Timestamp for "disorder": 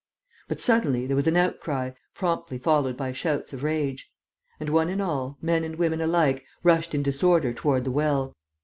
7.03-7.53